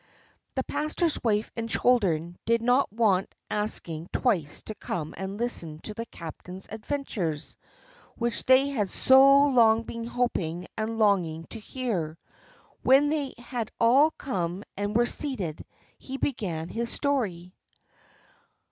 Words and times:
The 0.55 0.63
pastor's 0.63 1.19
wife 1.23 1.51
and 1.55 1.69
children 1.69 2.35
did 2.47 2.59
not 2.59 2.91
want 2.91 3.35
asking 3.51 4.09
twice 4.11 4.63
to 4.63 4.73
come 4.73 5.13
and 5.15 5.37
listen 5.37 5.77
to 5.83 5.93
the 5.93 6.07
captain's 6.07 6.67
adventures, 6.71 7.55
which 8.15 8.43
they 8.45 8.69
had 8.69 8.89
so 8.89 9.45
long 9.49 9.83
been 9.83 10.05
hoping 10.07 10.65
and 10.75 10.97
longing 10.97 11.43
to 11.51 11.59
hear. 11.59 12.17
When 12.81 13.09
they 13.11 13.35
had 13.37 13.69
all 13.79 14.09
come 14.09 14.63
and 14.75 14.95
were 14.95 15.05
seated, 15.05 15.63
he 15.99 16.17
began 16.17 16.67
his 16.69 16.89
story. 16.91 17.53